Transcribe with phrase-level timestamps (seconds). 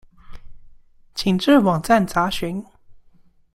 [1.13, 2.65] 請至網站查詢